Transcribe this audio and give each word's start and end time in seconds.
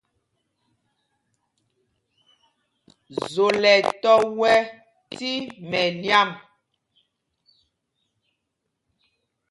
Zol 3.33 3.61
ɛ 3.73 3.75
tɔ́ 4.01 4.15
wɛ 4.39 4.53
tí 5.17 5.31
mɛlyam? 5.69 6.29